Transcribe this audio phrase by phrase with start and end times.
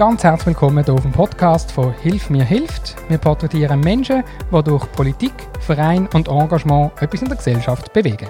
[0.00, 2.96] Ganz herzlich willkommen hier auf dem Podcast von Hilf mir hilft.
[3.10, 8.28] Wir porträtieren Menschen, die durch Politik, Verein und Engagement etwas in der Gesellschaft bewegen.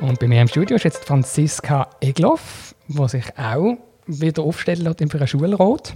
[0.00, 3.76] Und bei mir im Studio ist jetzt Franziska Egloff, die sich auch
[4.06, 5.92] wieder aufstellen lässt für einen Schulrat.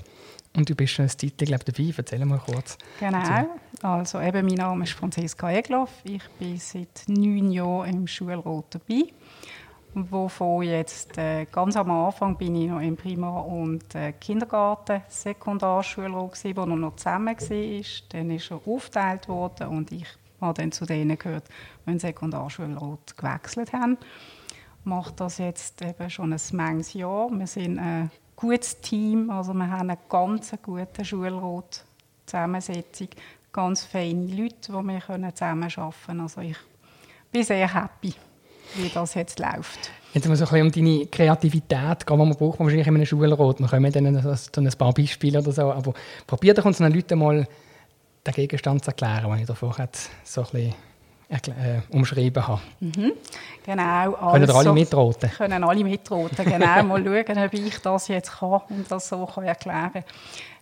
[0.54, 1.94] Und du bist schon ein Titel glaube dabei.
[1.96, 2.76] Erzähl mal kurz.
[3.00, 3.48] Genau.
[3.80, 5.92] Also eben, mein Name ist Franziska Egloff.
[6.04, 9.04] Ich bin seit neun Jahren im Schulrat dabei
[9.96, 16.12] wovon jetzt äh, ganz am Anfang bin ich noch im Primar- und äh, Kindergarten, Sekundarschule,
[16.12, 17.84] wo er noch zusammen war.
[18.10, 20.06] Dann ist er aufgeteilt worden und ich
[20.40, 21.48] habe dann zu denen gehört,
[21.84, 23.96] die den Sekundarschulrat gewechselt haben.
[24.80, 27.30] Ich mache das jetzt eben schon ein manches Jahr.
[27.30, 33.08] Wir sind ein gutes Team, also wir haben eine ganz gute Schulrat-Zusammensetzung,
[33.50, 35.00] ganz feine Leute, die wir
[35.34, 36.20] zusammenarbeiten können.
[36.20, 36.58] Also ich
[37.32, 38.12] bin sehr happy
[38.74, 39.90] wie das jetzt läuft.
[40.12, 43.60] Jetzt ein bisschen um deine Kreativität gehen, die man braucht wahrscheinlich in einem Schulrat.
[43.60, 45.92] Wir kommen dann ein paar Beispiele oder so, aber
[46.26, 47.46] probier doch uns den Leuten mal
[48.26, 49.76] den Gegenstand zu erklären, den ich davor
[50.24, 50.74] so ein bisschen
[51.28, 52.60] äh, umschrieben habe.
[52.80, 53.12] Mhm.
[53.64, 54.14] Genau.
[54.14, 55.30] Also, können alle mitroten?
[55.30, 56.82] Können alle mitroten, genau.
[56.84, 60.04] mal schauen, ob ich das jetzt kann und das so kann erklären kann.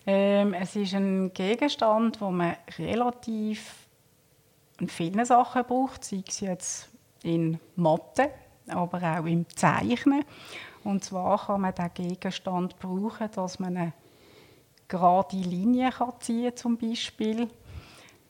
[0.06, 3.72] Ähm, es ist ein Gegenstand, den man relativ
[4.80, 6.88] in vielen Sachen braucht, sei es jetzt
[7.24, 8.30] in Mathe,
[8.68, 10.24] aber auch im Zeichnen.
[10.84, 13.92] Und zwar kann man diesen Gegenstand brauchen, dass man eine
[14.86, 17.48] gerade Linie kann ziehen zum Beispiel.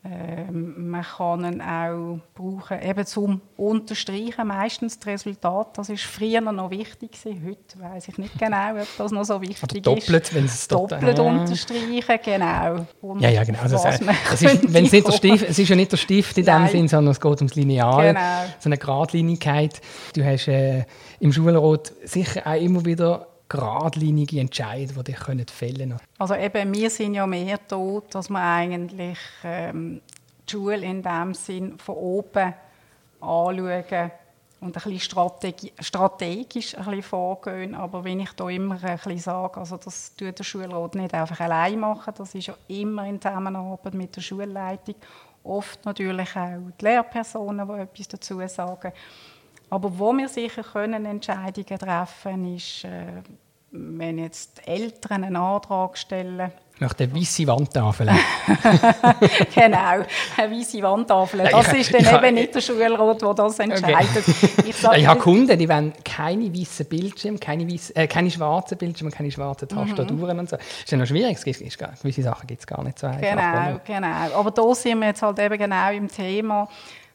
[0.07, 5.79] Ähm, man kann ihn auch brauchen, eben zum Unterstreichen, meistens das Resultat.
[5.79, 7.43] Das war früher noch wichtig gewesen.
[7.47, 10.35] Heute weiß ich nicht genau, ob das noch so wichtig Oder doppelt, ist.
[10.35, 12.87] Wenn es doppelt unterstreichen, genau.
[13.01, 13.61] Und ja, ja, genau.
[13.61, 16.45] Also, es, ist, wenn es, nicht der Stift, es ist ja nicht der Stift in
[16.45, 18.09] dem Sinn, sondern es geht ums Lineal.
[18.09, 18.45] Genau.
[18.59, 19.81] So eine Geradlinigkeit.
[20.15, 20.85] Du hast äh,
[21.19, 26.01] im Schulrat sicher auch immer wieder geradlinige Entscheidungen, die dich fällen können.
[26.19, 30.01] Also eben, wir sind ja mehr da, dass wir eigentlich ähm,
[30.49, 32.55] die Schule in dem Sinn von oben
[33.21, 34.11] anschauen
[34.61, 37.75] und ein bisschen strategi strategisch ein bisschen vorgehen.
[37.75, 41.39] Aber wenn ich da immer ein bisschen sage, also das tut der Schulrat nicht einfach
[41.41, 44.97] allein machen, das ist ja immer in Zusammenarbeit mit der Schulleitung.
[45.45, 48.93] Oft natürlich auch die Lehrpersonen, die etwas dazu sagen.
[49.71, 53.23] Aber wo wir sicher können Entscheidungen treffen können, ist, äh,
[53.75, 56.53] wenn jetzt die Eltern einen Antrag stellen.
[56.81, 58.09] Nach der weißen Wandtafel.
[59.55, 60.05] genau,
[60.37, 61.41] eine weiße Wandtafel.
[61.41, 64.29] Das ja, ist dann ich, eben nicht der Schulrat, der das entscheidet.
[64.29, 64.51] Okay.
[64.67, 69.13] Ich, ich habe Kunden, die wollen keine weißen Bildschirme, keine, weiss, äh, keine schwarzen Bildschirme,
[69.13, 69.77] keine schwarzen mhm.
[69.77, 70.41] Tastaturen mhm.
[70.41, 70.57] und so.
[70.57, 73.21] Das ist ja noch schwierig, es gibt, gewisse Sachen gibt es gar nicht so einfach.
[73.21, 74.39] Genau, genau.
[74.39, 76.69] Aber da sind wir jetzt halt eben genau im Thema,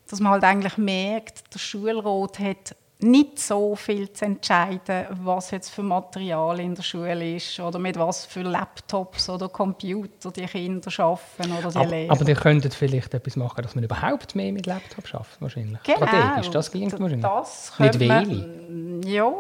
[0.10, 5.70] dass man halt eigentlich merkt, der Schulrat hat nicht so viel zu entscheiden, was jetzt
[5.70, 10.92] für Material in der Schule ist oder mit was für Laptops oder Computer die Kinder
[10.98, 12.12] arbeiten oder die aber, Lehrer.
[12.12, 15.82] Aber die könnten vielleicht etwas machen, dass man überhaupt mehr mit Laptops schafft, wahrscheinlich.
[15.84, 16.06] Genau.
[16.06, 17.22] Strategisch, das klingt wahrscheinlich.
[17.22, 19.06] Das nicht wenig.
[19.06, 19.32] Ja,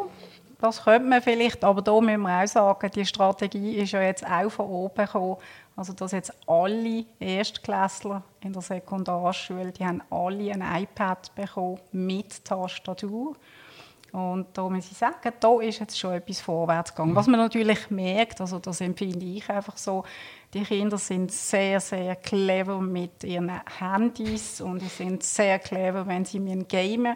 [0.61, 4.25] das könnte man vielleicht, aber da müssen wir auch sagen, die Strategie ist ja jetzt
[4.25, 5.37] auch von oben gekommen.
[5.79, 12.43] Also dass jetzt alle Erstklässler in der Sekundarschule, die haben alle ein iPad bekommen mit
[12.43, 13.37] Tastatur.
[14.11, 17.15] Und da muss ich sagen, da ist jetzt schon etwas vorwärts gegangen.
[17.15, 20.03] Was man natürlich merkt, also das empfinde ich einfach so,
[20.53, 26.25] die Kinder sind sehr, sehr clever mit ihren Handys und sie sind sehr clever, wenn
[26.25, 27.15] sie mit gamen.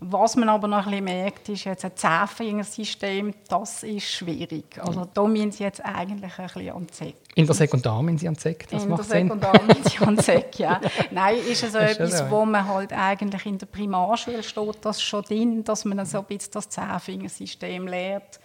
[0.00, 4.78] Was man aber noch ein bisschen merkt, ist jetzt ein Zehnfingersystem, das ist schwierig.
[4.80, 7.16] Also da müssen sie jetzt eigentlich ein bisschen an Zeck.
[7.34, 9.28] In der Sekundar müssen sie an Zeck, das in macht Sinn.
[9.28, 10.80] In der Sekundar müssen sie an Zeck, ja.
[11.10, 12.30] Nein, ist es so etwas, so.
[12.30, 16.24] wo man halt eigentlich in der Primarschule steht, das schon drin, dass man so ein
[16.26, 18.38] bisschen das Zehnfingersystem lehrt.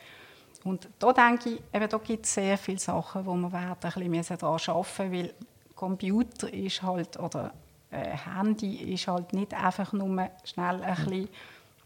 [0.64, 4.12] Und da denke ich, eben, da gibt es sehr viele Sachen, wo man werden ein
[4.12, 5.34] bisschen daran arbeiten müssen, weil
[5.76, 7.52] Computer ist halt, oder
[7.94, 11.30] äh, Handy ist halt nicht einfach nur schnell ein bisschen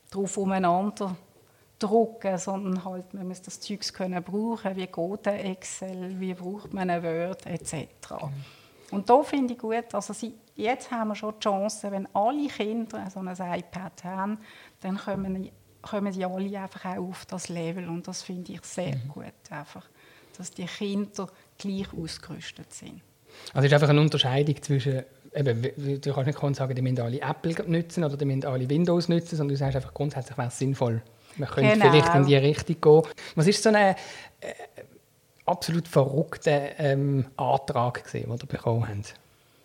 [0.10, 1.16] drauf umeinander
[1.80, 6.74] drucken, sondern halt, man muss das Zeug können brauchen, wie geht ein Excel, wie braucht
[6.74, 7.78] man ein Word etc.
[8.12, 8.30] Mhm.
[8.92, 12.48] Und da finde ich gut, also sie, jetzt haben wir schon die Chance, wenn alle
[12.48, 14.38] Kinder so ein iPad haben,
[14.82, 15.50] dann kommen,
[15.82, 19.10] kommen sie alle einfach auch auf das Level und das finde ich sehr mhm.
[19.10, 19.86] gut, einfach,
[20.38, 21.28] dass die Kinder
[21.58, 23.02] gleich ausgerüstet sind.
[23.54, 25.04] Also es ist einfach eine Unterscheidung zwischen
[25.38, 29.08] eben, du kannst nicht sagen, die müssen alle Apple nutzen oder die müssen alle Windows
[29.08, 31.02] nutzen, sondern du sagst einfach grundsätzlich wäre es sinnvoll.
[31.38, 31.92] Man könnte genau.
[31.92, 33.14] vielleicht in die Richtung gehen.
[33.36, 33.96] Was ist so ein äh,
[35.46, 39.14] absolut verrückter ähm, Antrag gewesen, den ihr bekommen habt?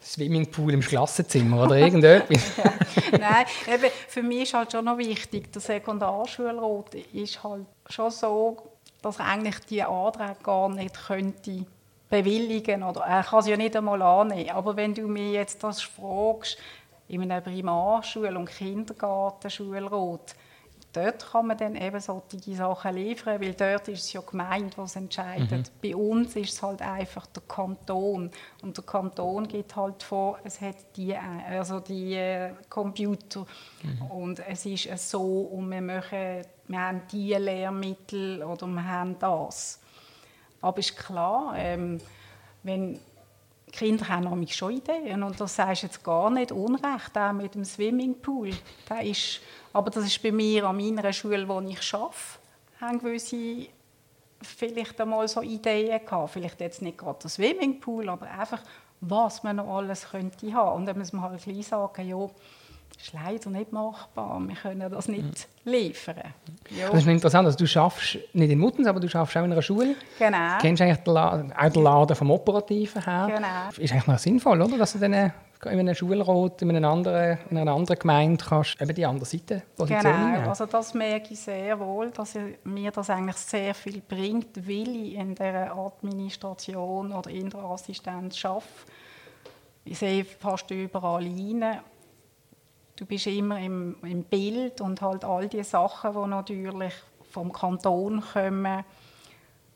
[0.03, 2.57] Swimmingpool im Klassenzimmer oder irgendetwas?
[2.57, 2.73] ja.
[3.13, 8.57] Nein, eben, für mich ist halt schon noch wichtig, der Sekundarschulrat ist halt schon so,
[9.01, 11.65] dass er eigentlich die Anträge gar nicht könnte
[12.13, 14.51] bewilligen oder er kann es ja nicht einmal annehmen.
[14.51, 16.59] Aber wenn du mir jetzt das fragst,
[17.09, 20.35] in einer Primarschule und Kindergartenschulrat,
[20.93, 24.97] dort kann man dann eben solche Sachen liefern, weil dort ist es ja gemeint, was
[24.97, 25.51] entscheidet.
[25.51, 25.81] Mhm.
[25.83, 28.31] Bei uns ist es halt einfach der Kanton
[28.61, 33.47] und der Kanton geht halt vor, es hat die, also die äh, Computer
[33.83, 34.07] mhm.
[34.11, 39.19] und es ist äh, so und wir, machen, wir haben die Lehrmittel oder wir haben
[39.19, 39.82] das.
[40.63, 41.99] Aber ist klar, ähm,
[42.63, 42.99] wenn
[43.73, 47.65] Kinder haben nämlich schon Ideen und das sagst jetzt gar nicht unrecht, auch mit dem
[47.65, 48.51] Swimmingpool.
[48.89, 49.41] Der ist,
[49.73, 52.17] aber das ist bei mir an meiner Schule, wo ich arbeite,
[52.81, 53.67] haben gewisse
[54.43, 56.31] vielleicht einmal so Ideen gehabt.
[56.31, 58.63] Vielleicht jetzt nicht gerade das Swimmingpool, aber einfach,
[59.01, 60.77] was man noch alles könnte haben.
[60.77, 62.29] Und dann muss man halt gleich sagen, ja,
[62.95, 64.41] das ist leider nicht machbar.
[64.47, 66.35] Wir können das nicht liefern.
[66.71, 66.91] Ja.
[66.91, 69.63] Das ist interessant, also du schaffst nicht in Muttens, aber du schaffst auch in einer
[69.63, 69.97] Schule.
[70.19, 70.57] Genau.
[70.57, 73.31] Du kennst eigentlich den Laden, auch den Laden vom Operativen her.
[73.35, 73.83] Genau.
[73.83, 74.79] Ist eigentlich noch sinnvoll, oder?
[74.79, 75.33] dass du dann
[75.71, 79.63] in einem Schulrat, in, einer anderen, in einer anderen Gemeinde kannst eben die andere Seite
[79.77, 80.35] positionieren.
[80.35, 84.97] Genau, also das merke ich sehr wohl, dass mir das eigentlich sehr viel bringt, weil
[84.97, 88.67] ich in der Administration oder in der Assistenz arbeite.
[89.85, 91.81] Ich sehe fast überall rein
[93.03, 96.95] du bist immer im, im Bild und halt all die Sachen, die natürlich
[97.33, 98.85] vom Kanton kommen,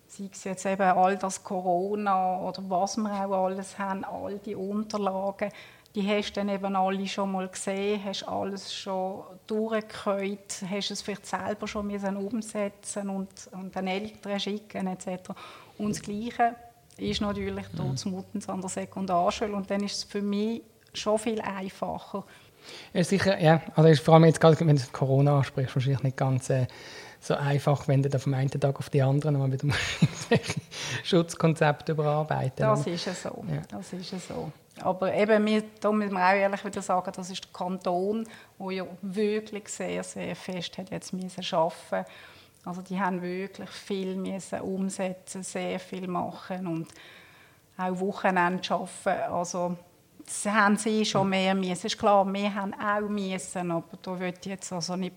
[0.07, 4.55] sei es jetzt eben all das Corona oder was wir auch alles haben, all die
[4.55, 5.51] Unterlagen,
[5.97, 11.03] die hast du dann eben alle schon mal gesehen, hast alles schon durchgehört, hast es
[11.03, 15.31] vielleicht selber schon müssen umsetzen und, und den Eltern schicken etc.
[15.79, 16.55] Und das Gleiche
[16.97, 17.77] ist natürlich mhm.
[17.77, 20.63] dort Muttens an der Sekundarschule und dann ist es für mich
[20.95, 22.25] schon viel einfacher,
[22.93, 23.63] ja, sicher, ja.
[23.75, 26.67] Also ist vor allem jetzt gerade, wenn du Corona ansprichst, wahrscheinlich nicht ganz äh,
[27.21, 29.69] so einfach, wenn du vom einen Tag auf den anderen mal wieder
[31.05, 32.65] Schutzkonzepte überarbeiten.
[32.65, 33.45] Das ist ja so.
[33.49, 33.63] Ja.
[33.71, 34.53] Das ist ja so.
[34.81, 38.29] Aber eben, wir, da müssen wir auch ehrlich wieder sagen, das ist der Kanton,
[38.59, 42.11] der ja wirklich sehr, sehr fest hat jetzt müssen arbeiten
[42.65, 46.89] Also die haben wirklich viel müssen umsetzen, sehr viel machen und
[47.79, 49.33] auch Wochenende arbeiten.
[49.33, 49.77] Also
[50.27, 51.73] das haben sie schon mehr müssen.
[51.73, 55.15] Es ist klar, wir haben auch müssen, aber da wird jetzt also nicht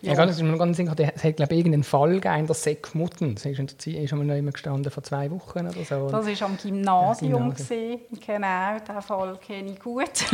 [0.00, 3.34] ja, ja ganz, ganz sicher, es hat glaube ich irgendeinen Fall gegeben, der Seck Mutten.
[3.34, 6.08] Das ist, noch immer gestanden vor zwei Wochen oder so.
[6.08, 7.32] Das war am Gymnasium.
[7.32, 8.00] Ja, Gymnasium.
[8.24, 10.12] Genau, den Fall kenne ich gut.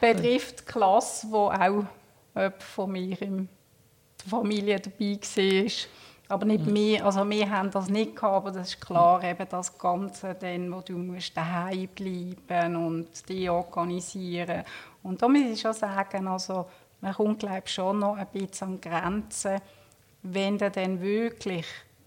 [0.00, 1.84] Betrifft die Klasse, wo auch
[2.58, 3.48] von mir in
[4.20, 5.70] der Familie dabei war.
[6.28, 6.74] Aber nicht mhm.
[6.74, 10.72] wir, also wir haben das nicht gehabt, aber das ist klar, eben das Ganze, dann,
[10.72, 14.64] wo du musst daheim bleiben und die organisieren.
[15.02, 16.66] Und da muss ich schon sagen, also
[17.00, 19.60] man kommt glaube ich, schon noch ein bisschen an Grenzen,
[20.22, 21.66] wenn du dann wirklich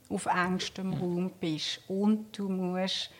[0.09, 3.11] auf engstem Raum bist und du musst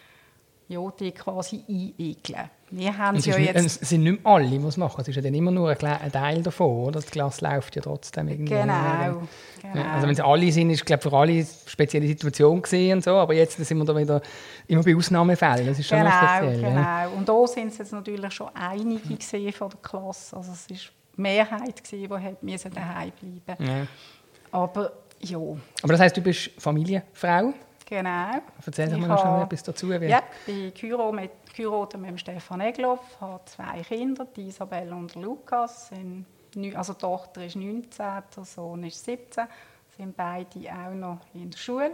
[0.69, 2.49] ja, die quasi einegeln.
[2.69, 3.81] Wir haben es ja jetzt...
[3.81, 5.01] Es sind nicht alle, die es machen.
[5.01, 7.01] Es ist ja dann immer nur ein Teil davon, oder?
[7.01, 8.53] Das Glas läuft ja trotzdem irgendwie.
[8.53, 9.23] Genau.
[9.61, 9.89] genau.
[9.91, 13.15] Also wenn es alle sind, ist es für alle eine spezielle Situation gesehen und so,
[13.15, 14.21] aber jetzt sind wir da wieder
[14.67, 15.65] immer bei Ausnahmefällen.
[15.65, 16.61] Das ist schon genau, speziell.
[16.61, 17.07] Genau, ja.
[17.07, 20.37] und da sind es jetzt natürlich schon einige gesehen von der Klasse.
[20.37, 23.11] Also es ist die Mehrheit gesehen, die hat daheim
[23.43, 23.65] bleiben.
[23.65, 23.87] Ja.
[24.51, 25.37] Aber ja.
[25.37, 27.53] Aber das heißt, du bist Familienfrau?
[27.89, 28.41] Genau.
[28.63, 29.89] Erzähl doch mal noch schnell etwas dazu.
[29.89, 30.05] Wie.
[30.05, 31.31] Ja, ich bin mit,
[31.97, 35.89] mit Stefan Egloff, habe zwei Kinder, die Isabel und Lukas.
[35.89, 36.25] Sind,
[36.75, 39.43] also die Tochter ist 19, der Sohn ist 17.
[39.97, 41.91] sind beide auch noch in der Schule.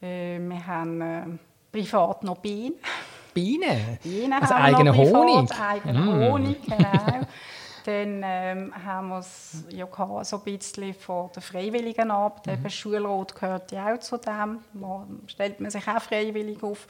[0.00, 1.24] Äh, wir haben äh,
[1.70, 2.76] privat noch Bienen.
[3.34, 3.98] Bienen?
[4.02, 5.50] Bienen also eigene Honig?
[5.60, 6.32] Eigene mm.
[6.32, 7.26] Honig, genau.
[7.84, 9.86] Dann ähm, haben wir es ja
[10.24, 12.62] so ein bisschen von der freiwilligen Arbeit.
[12.62, 12.70] Mhm.
[12.70, 14.60] Schulrat gehört ja auch zu dem.
[14.72, 16.86] Man stellt man sich auch freiwillig auf.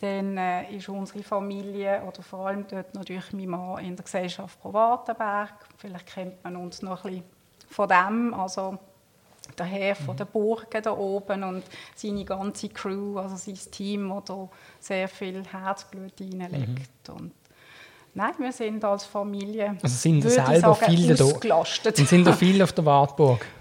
[0.00, 4.60] Dann äh, ist unsere Familie, oder vor allem dort natürlich mein Mann, in der Gesellschaft
[4.60, 5.54] Provatenberg.
[5.76, 7.24] Vielleicht kennt man uns noch ein bisschen
[7.68, 8.34] von dem.
[8.34, 8.78] Also
[9.58, 11.64] der Herr von den Burgen da oben und
[11.94, 14.48] seine ganze Crew, also sein Team, das da
[14.80, 17.08] sehr viel Herzblut hineinlegt.
[17.08, 17.14] Mhm.
[17.14, 17.32] Und
[18.14, 21.98] Nein, wir sind als Familie also sind selber sagen, viele ausgelastet.
[21.98, 23.44] Da, sind da viele auf der Wartburg?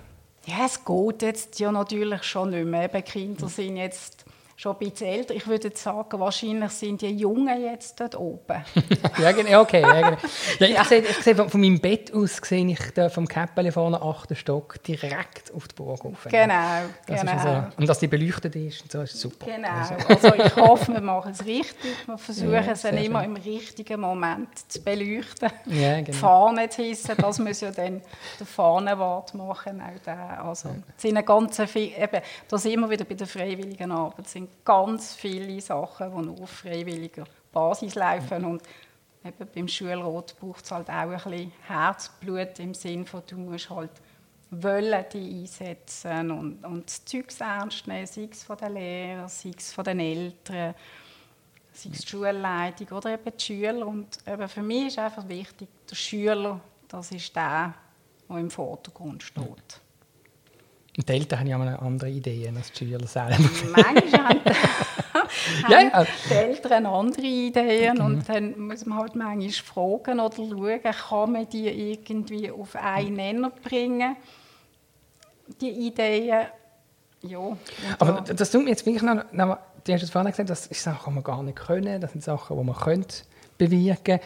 [0.45, 2.85] Ja, es geht jetzt ja natürlich schon nicht mehr.
[2.85, 4.18] Eben, Kinder sind jetzt
[4.59, 5.33] schon ein bisschen älter.
[5.33, 8.61] Ich würde sagen, wahrscheinlich sind die Jungen jetzt dort oben.
[9.17, 9.79] ja, genau, okay.
[9.79, 10.17] Ja, genau.
[10.59, 10.83] Ja, ich, ja.
[10.83, 14.35] Sehe, ich sehe von, von, meinem Bett aus sehe ich da vom Käppeli vorne, achten
[14.35, 16.27] Stock, direkt auf die Burg rauf.
[16.29, 17.39] Genau, das genau.
[17.41, 19.45] So, und dass die beleuchtet ist, und so ist super.
[19.45, 21.95] Genau, also, also ich hoffe, wir machen es richtig.
[22.05, 23.37] Wir versuchen ja, es dann immer schön.
[23.37, 25.51] im richtigen Moment zu beleuchten.
[25.67, 26.03] Ja, genau.
[26.03, 28.01] Die Fahne zu hissen, das muss ja dann
[28.37, 29.81] der Fahnenwart machen.
[29.81, 30.43] Auch der.
[30.43, 30.75] Also, ja.
[30.97, 34.25] sind ganz viel, eben, da sind wir wieder bei der freiwilligen Arbeit.
[34.25, 38.45] Es sind ganz viele Sachen, die auf freiwilliger Basis laufen.
[38.45, 38.63] Und
[39.23, 43.69] eben beim Schulrot braucht es halt auch ein bisschen Herzblut im Sinne von, du musst
[43.69, 43.91] halt
[44.51, 49.51] wollen die einsetzen und, und das Zeug ernst nehmen, sei es von den Lehrern, sei
[49.55, 50.73] es von den Eltern,
[51.71, 53.85] sei es die Schulleitung oder eben die Schüler.
[53.85, 57.75] Und eben für mich ist einfach wichtig, der Schüler, das ist der,
[58.27, 59.81] der im Vordergrund steht.
[60.99, 63.37] Und die Eltern haben ja mal andere Ideen als die Schüler selber.
[63.39, 64.41] Manchmal
[65.63, 66.05] haben, ja.
[66.29, 68.05] die Eltern andere Ideen genau.
[68.05, 73.13] und dann muss man halt manchmal fragen oder schauen, kann man die irgendwie auf einen
[73.13, 74.17] Nenner bringen,
[75.61, 76.47] die Ideen.
[77.21, 77.39] Ja,
[77.97, 80.75] Aber das tut mir jetzt wirklich noch, noch du hast es vorhin gesagt, das sind
[80.75, 83.23] Sachen, die man gar nicht können, das sind Sachen, die man könnte
[83.57, 84.19] bewirken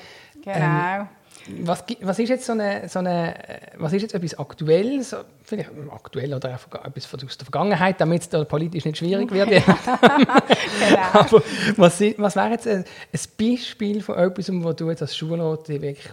[0.43, 0.55] Genau.
[0.55, 1.07] Ähm,
[1.47, 3.35] was, was, ist jetzt so eine, so eine,
[3.77, 8.85] was ist jetzt etwas Aktuelles, vielleicht aktuell oder etwas aus der Vergangenheit, damit es politisch
[8.85, 9.49] nicht schwierig wird?
[9.49, 9.65] genau.
[11.13, 11.43] Aber
[11.77, 16.09] was, was wäre jetzt ein, ein, Beispiel von etwas, wo du jetzt als Schulrat wirklich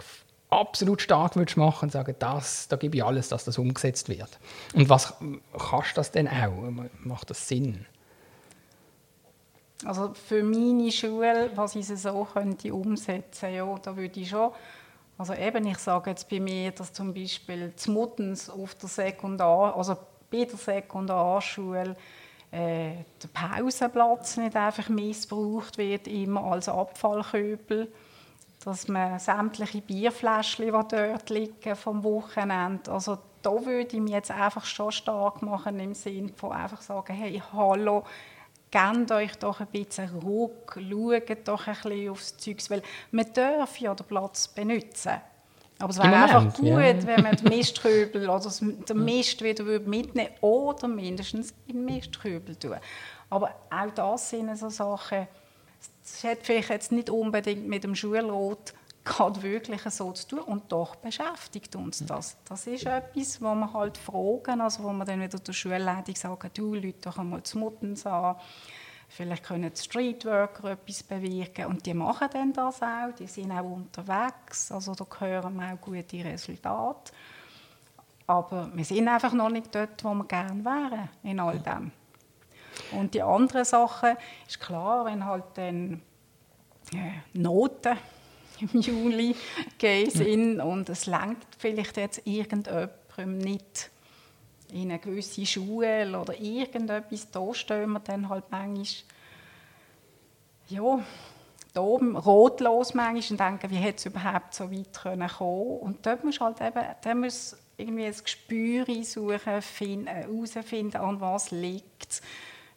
[0.49, 4.37] absolut stark würdest machen und sagen, das, da gebe ich alles, dass das umgesetzt wird.
[4.73, 5.13] Und was
[5.57, 6.51] kannst du das denn auch?
[7.03, 7.85] Macht das Sinn?
[9.85, 14.51] Also für meine Schule, was ich so könnte umsetzen, ja, da würde ich schon
[15.21, 19.77] also eben, ich sage jetzt bei mir, dass zum Beispiel zu Muttens auf der Sekundar,
[19.77, 19.95] also
[20.31, 21.95] bei der Sekundarschule
[22.49, 27.91] äh, der Pausenplatz nicht einfach missbraucht wird, immer als Abfallköbel,
[28.65, 34.31] dass man sämtliche Bierfläschchen, die dort liegen vom Wochenende, also da würde ich mich jetzt
[34.31, 38.05] einfach schon stark machen im Sinne von einfach sagen, hey, hallo,
[38.71, 43.77] gebt euch doch ein bisschen Ruhe, schaut doch ein bisschen aufs Zeug, weil man darf
[43.77, 45.21] ja den Platz benutzen.
[45.77, 46.77] Aber es wäre einfach gut, ja.
[46.77, 52.77] wenn man den Mistkübel oder den Mist wieder mitnehmen oder mindestens in den Mistkübel tun.
[53.29, 55.27] Aber auch das sind so Sachen,
[56.03, 60.71] das hat vielleicht jetzt nicht unbedingt mit dem Schulrot gerade wirklich so zu tun und
[60.71, 62.37] doch beschäftigt uns das.
[62.45, 66.51] Das ist etwas, wo wir halt fragen, also wo wir dann wieder der Schulleitung sagen,
[66.53, 68.35] du, Leute doch einmal zu Muttens an,
[69.09, 73.63] vielleicht können die Streetworker etwas bewirken und die machen dann das auch, die sind auch
[73.63, 77.11] unterwegs, also da hören wir auch gute Resultate.
[78.27, 81.91] Aber wir sind einfach noch nicht dort, wo wir gerne wären in all dem.
[82.91, 84.15] Und die andere Sache
[84.47, 86.01] ist klar, wenn halt dann
[86.93, 87.97] äh, Noten
[88.61, 89.35] im Juli
[89.77, 93.89] gehen sind und es langt vielleicht jetzt irgendjemandem nicht.
[94.71, 98.85] In eine gewisse Schule oder irgendetwas, da stehen wir dann halt manchmal.
[100.69, 101.03] Ja,
[101.73, 106.23] da rotlos manchmal und denken, wie hätte es überhaupt so weit können kommen Und dort
[106.23, 112.21] muss halt eben, da muss irgendwie ein Gespür suchen, finden, herausfinden, an was liegt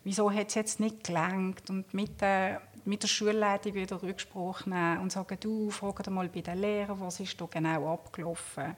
[0.04, 1.70] Wieso hat es jetzt nicht gelangt?
[1.70, 6.40] Und mit der mit der Schulleitung wieder Rückspruch nehmen und sagen, du, frag mal bei
[6.40, 8.76] den Lehrern, was ist da genau abgelaufen.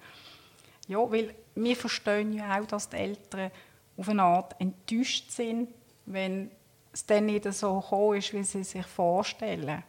[0.89, 3.51] Ja, weil wir verstehen ja auch, dass die Eltern
[3.97, 5.69] auf eine Art enttäuscht sind,
[6.05, 6.51] wenn
[6.93, 9.83] es dann nicht so gekommen ist, wie sie sich vorstellen.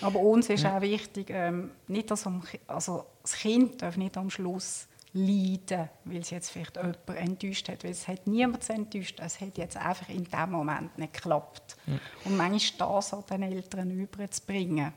[0.00, 0.76] Aber uns ist ja.
[0.76, 6.18] auch wichtig, ähm, nicht, dass am, also das Kind darf nicht am Schluss leiden, weil
[6.18, 7.84] es jetzt vielleicht jemand enttäuscht hat.
[7.84, 11.76] Weil es hat niemand enttäuscht, es hat jetzt einfach in dem Moment nicht geklappt.
[11.86, 11.98] Ja.
[12.24, 14.92] Und manchmal das an den Eltern überzubringen,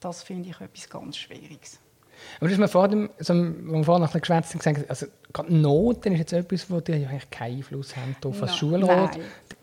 [0.00, 1.78] das finde ich etwas ganz Schwieriges.
[2.38, 6.12] Aber du hast mir vor dem, so, wir vorhin noch geschwätzt gesagt, also gerade Noten
[6.12, 9.18] ist jetzt etwas, wo die eigentlich keinen Einfluss haben auf das Schulrat.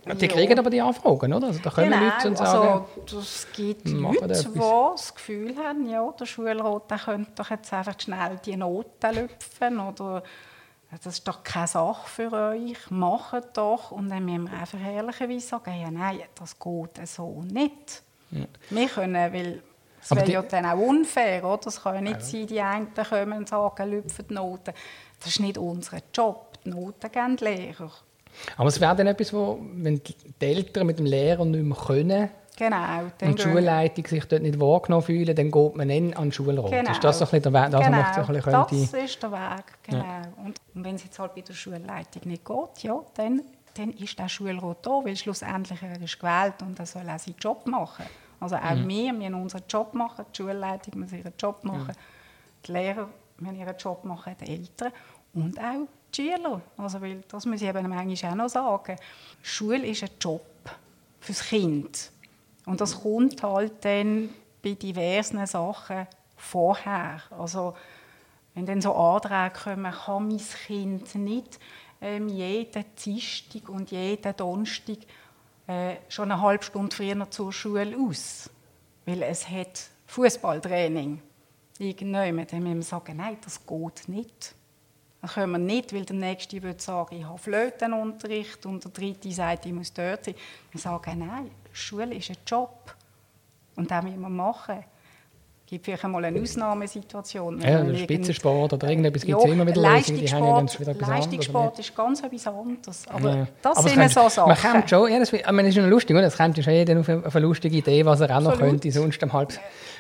[0.06, 0.32] Die ja.
[0.32, 1.48] kriegen aber die Anfragen, oder?
[1.48, 2.86] Also da kommen genau, Leute und sagen...
[3.02, 7.74] Also, es gibt Leute, die das Gefühl haben, ja, der Schulrat der könnte doch jetzt
[7.74, 10.24] einfach schnell die Noten lüpfen oder
[10.90, 13.92] das ist doch keine Sache für euch, macht doch.
[13.92, 18.04] Und dann müssen wir einfach ehrlicherweise sagen, ja nein, das geht so nicht.
[18.32, 18.46] Ja.
[18.70, 19.62] Wir können, weil
[20.10, 21.68] es wäre ja dann auch unfair, oder?
[21.68, 22.22] Es kann ja nicht ja.
[22.22, 24.74] sein, die einen kommen und sagen, lüpfen die Noten.
[25.20, 26.58] Das ist nicht unser Job.
[26.64, 27.92] Die Noten geben die Lehrer.
[28.56, 32.30] Aber es wäre dann etwas, wo, wenn die Eltern mit dem Lehrer nicht mehr können,
[32.60, 36.32] Genau, und die Schulleitung sich dort nicht wahrgenommen fühlen, dann geht man dann an den
[36.32, 36.72] Schulrat.
[36.72, 36.90] Genau.
[36.90, 37.70] Ist das so ein der Weg?
[37.70, 38.04] Das, genau.
[38.16, 40.00] so ein das ist der Weg, genau.
[40.00, 40.22] Ja.
[40.44, 43.44] Und, und wenn es jetzt halt bei der Schulleitung nicht geht, ja, dann
[43.78, 47.36] dann ist der Schulrat da, weil schlussendlich er ist gewählt und er soll auch seinen
[47.40, 48.06] Job machen.
[48.40, 48.88] Also auch mhm.
[48.88, 52.66] wir müssen unseren Job machen, die Schulleitung muss ihren Job machen, mhm.
[52.66, 54.92] die Lehrer müssen ihren Job machen, die Eltern
[55.34, 56.62] und auch die Schüler.
[56.78, 58.96] Also, weil, das muss ich eben manchmal auch noch sagen.
[59.42, 60.46] Schule ist ein Job
[61.20, 62.12] fürs Kind.
[62.66, 64.30] Und das kommt halt dann
[64.64, 67.22] bei diversen Sachen vorher.
[67.38, 67.76] Also,
[68.54, 71.60] wenn dann so Anträge kommen, kann mein Kind nicht
[72.02, 74.98] ähm, jeden Dienstag und jeden Donnerstag
[75.68, 78.50] äh, schon eine halbe Stunde früher zur Schule aus,
[79.06, 81.22] weil es hat Fußballtraining.
[81.80, 84.56] Irgendjemand, müssen wir sagen, nein, das geht nicht.
[85.22, 89.32] Das können wir nicht, weil der Nächste würde sagen, ich habe Flötenunterricht und der Dritte
[89.32, 90.36] sagt, ich muss dort sein.
[90.72, 92.96] Wir sagen, nein, Schule ist ein Job
[93.76, 94.84] und den müssen wir machen.
[95.68, 97.60] Es gibt vielleicht einmal eine Ausnahmesituation.
[97.60, 102.24] Ja, der Spitzensport oder irgendetwas gibt es ja, immer wieder Leistungssport, Lösungen, Leistungssport ist ganz
[102.24, 103.06] etwas anderes.
[103.10, 103.48] Aber ja.
[103.62, 104.48] das aber sind das so Sachen.
[104.48, 106.22] Man kommt schon, ja, das, ich meine, das ist noch lustig, oder?
[106.22, 108.70] das kommt schon jeder auf eine, auf eine lustige Idee, was er auch noch Absolut.
[108.70, 109.56] könnte, sonst eine halbe,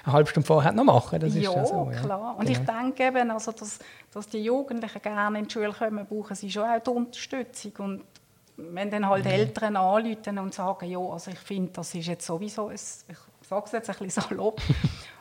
[0.05, 1.19] eine halbe Stunde vorher noch machen.
[1.19, 2.37] Das ist ja, so, ja, klar.
[2.39, 2.59] Und genau.
[2.59, 3.79] ich denke eben, also, dass,
[4.13, 7.73] dass die Jugendlichen gerne in die Schule kommen, brauchen sie schon auch die Unterstützung.
[7.79, 8.01] Und
[8.55, 12.67] wenn dann halt Eltern anrufen und sagen, ja, also ich finde, das ist jetzt sowieso,
[12.67, 14.61] ein, ich sage es jetzt ein bisschen salopp,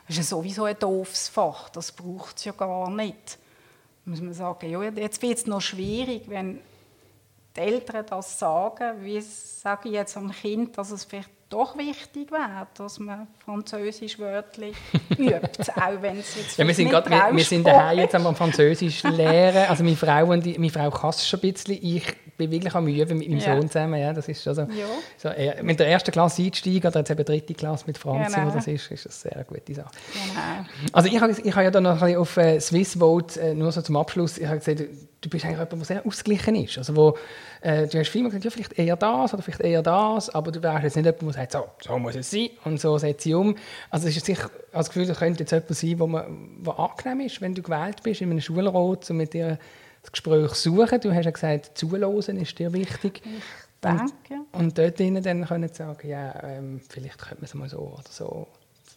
[0.07, 3.37] das ist sowieso ein doofes Fach, das braucht es ja gar nicht.
[4.05, 6.59] Muss man sagen, ja, jetzt wird es noch schwierig, wenn
[7.55, 12.31] die Eltern das sagen, wie sage ich jetzt am Kind, dass es vielleicht doch wichtig
[12.31, 14.75] wäre, dass man Französisch wörtlich
[15.17, 18.35] übt, auch wenn es jetzt ja, wir sind grad, wir, wir, sind daheim jetzt am
[18.35, 22.03] Französisch lernen, also meine Frau, und die, meine Frau kann es schon ein bisschen, ich
[22.37, 23.55] bin wirklich am Üben mit meinem ja.
[23.55, 24.85] Sohn zusammen, ja, das ist schon so, ja.
[25.17, 28.51] so äh, mit der ersten Klasse einsteigen oder jetzt eben dritte Klasse mit Franz, genau.
[28.51, 29.91] das ist, ist das eine sehr gute Sache.
[30.13, 30.91] Genau.
[30.93, 33.71] Also ich habe ich hab ja dann noch ein bisschen auf äh, Swissvote, äh, nur
[33.71, 34.87] so zum Abschluss, ich habe gesehen,
[35.21, 36.77] du bist eigentlich jemand, der sehr ausgeglichen ist.
[36.77, 37.17] Also wo,
[37.61, 40.61] äh, du hast vielmal gesagt, ja, vielleicht eher das oder vielleicht eher das, aber du
[40.61, 43.35] wärst jetzt nicht jemand, der sagt, so, so muss es sein und so setze ich
[43.35, 43.55] um.
[43.89, 47.21] Also es ist sicher das Gefühl, das könnte jetzt jemand sein, wo, man, wo angenehm
[47.25, 49.57] ist, wenn du gewählt bist in einem Schulrat und mit dir
[50.07, 50.99] das Gespräch suchen.
[51.01, 53.21] Du hast ja gesagt, zuhören ist dir wichtig.
[53.25, 54.45] Ich denke.
[54.53, 57.79] Und, und dort drinnen dann können sagen, ja, ähm, vielleicht könnte man es mal so
[57.79, 58.47] oder so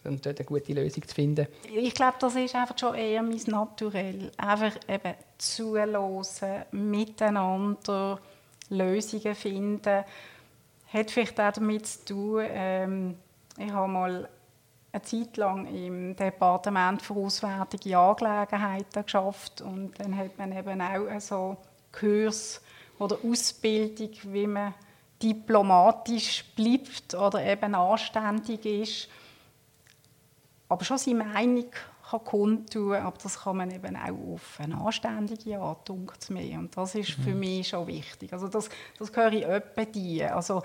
[0.04, 1.46] und dort eine gute Lösung zu finden.
[1.74, 4.30] Ich glaube, das ist einfach schon eher mein Naturell.
[4.36, 8.18] Einfach eben zuhören, miteinander
[8.70, 10.04] Lösungen finden.
[10.92, 13.16] Hat vielleicht auch damit zu tun, ähm,
[13.58, 14.28] ich habe mal
[14.92, 21.20] eine Zeit lang im Departement für Auswärtige Angelegenheiten geschafft und dann hat man eben auch
[21.20, 21.56] so
[21.92, 22.60] Kurs
[22.98, 24.74] oder Ausbildung, wie man
[25.22, 29.08] diplomatisch bleibt oder eben anständig ist
[30.70, 31.66] aber schon seine Meinung
[32.08, 35.90] kann kundtun, aber das kann man eben auch auf eine anständige Art,
[36.30, 36.58] mir.
[36.58, 37.40] Und das ist für mhm.
[37.40, 38.32] mich schon wichtig.
[38.32, 40.34] Also das, das höre ich öppe dir.
[40.34, 40.62] Also,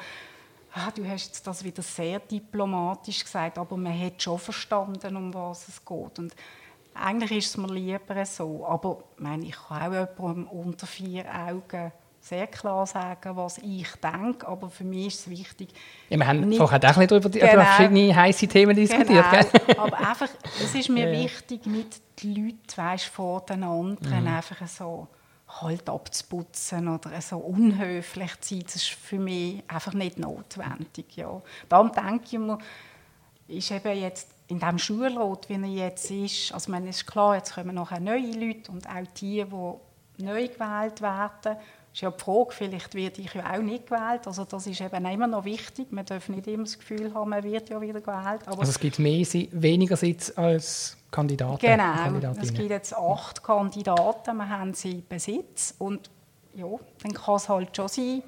[0.75, 5.67] ah, du hast das wieder sehr diplomatisch gesagt, aber man hat schon verstanden, um was
[5.67, 6.19] es geht.
[6.19, 6.35] Und
[6.93, 8.65] eigentlich ist es mir lieber so.
[8.67, 13.88] Aber ich, meine, ich kann auch jemandem unter vier Augen sehr klar sagen, was ich
[13.97, 15.69] denke, aber für mich ist es wichtig.
[16.09, 19.25] Ja, wir haben nicht, vorher auch ein über, die, genau, über verschiedene heiße Themen diskutiert.
[19.67, 21.23] Genau, aber einfach, es ist mir ja.
[21.23, 24.27] wichtig, nicht die Leute weißt, vor den anderen mhm.
[24.27, 25.07] einfach so
[25.47, 28.63] halt abzuputzen oder so unhöflich zu sein.
[28.63, 31.15] Das ist für mich einfach nicht notwendig.
[31.15, 31.41] Ja.
[31.69, 32.58] Darum denke ich mir,
[33.47, 37.53] ist eben jetzt in diesem Schulrat, wie er jetzt ist, also man ist klar, jetzt
[37.55, 41.58] kommen noch neue Leute und auch die, die neu gewählt werden,
[41.95, 44.27] ist ja die Frage, vielleicht werde ich ja auch nicht gewählt.
[44.27, 45.91] Also das ist eben immer noch wichtig.
[45.91, 48.41] Man darf nicht immer das Gefühl haben, man wird ja wieder gewählt.
[48.47, 51.58] Aber also es gibt mehr, weniger Sitze als Kandidaten?
[51.58, 55.73] Genau, es gibt jetzt acht Kandidaten, wir haben sie Besitz.
[55.79, 56.10] Und
[56.53, 56.67] ja,
[57.01, 58.23] dann kann es halt schon sein,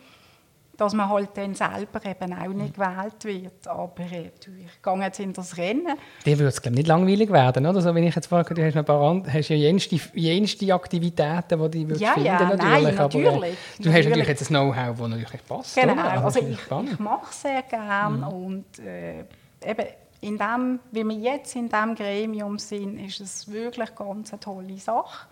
[0.78, 3.68] dass man halt dann selber eben auch nicht gewählt wird.
[3.68, 5.98] Aber äh, ich gehe jetzt in das Rennen.
[6.26, 7.82] Dir würde es glaube nicht langweilig werden, oder?
[7.82, 11.86] So, wenn ich jetzt frage, du hast, ein paar hast ja jenste, jenste Aktivitäten, die
[11.86, 12.64] du ja, finden ja, natürlich.
[12.64, 13.28] Nein, natürlich.
[13.28, 13.96] Aber, äh, du natürlich.
[13.96, 15.76] hast natürlich jetzt ein Know-how, das natürlich passt.
[15.76, 16.24] Genau, oder?
[16.24, 18.28] also ich, ich mache sehr gerne mhm.
[18.28, 19.20] und äh,
[19.66, 19.86] eben
[20.22, 24.78] in dem, wie wir jetzt in diesem Gremium sind, ist es wirklich ganz eine tolle
[24.78, 25.28] Sache.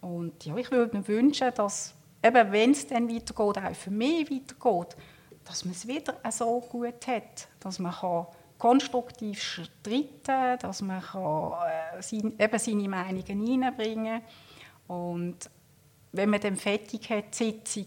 [0.00, 4.30] Und ja, ich würde mir wünschen, dass eben, wenn es dann weitergeht, auch für mich
[4.30, 4.96] weitergeht,
[5.44, 8.26] dass man es wieder so gut hat, dass man kann
[8.58, 11.52] konstruktiv streiten dass man kann,
[11.96, 14.20] äh, sein, eben seine Meinungen reinbringen
[14.86, 14.96] kann.
[14.96, 15.36] Und
[16.12, 17.86] wenn man dann fertig hat, die Sitzung,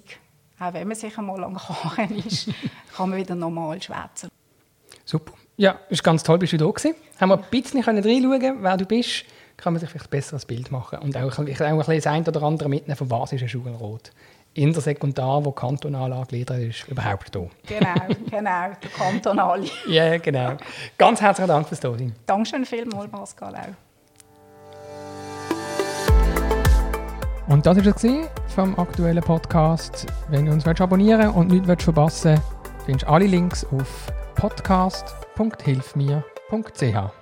[0.59, 2.49] auch wenn man sich einmal am Karren ist,
[2.95, 4.29] kann man wieder normal schwätzen.
[5.03, 5.33] Super.
[5.57, 6.95] Ja, es war ganz toll, bist du da gewesen.
[7.19, 9.25] Haben wir ein bisschen reinschauen, wer du bist
[9.57, 12.25] kann man sich vielleicht besser ein Bild machen und auch, auch ein bisschen das eine
[12.25, 14.11] oder andere mitnehmen, von was ist ein Schulrat
[14.53, 17.41] in der Sekundar, wo kantonal angegliedert ist, überhaupt da.
[17.67, 17.93] Genau,
[18.29, 19.65] genau, der kantonale.
[19.87, 20.57] ja, genau.
[20.97, 22.13] Ganz herzlichen Dank fürs Dasein.
[22.25, 23.55] Dankeschön vielmals, Pascal.
[23.55, 23.69] Auch.
[27.47, 28.05] Und das war es
[28.53, 30.05] vom aktuellen Podcast.
[30.29, 32.43] Wenn du uns abonnieren und nichts verpassen willst,
[32.85, 37.20] findest du alle Links auf podcast.hilfmir.ch.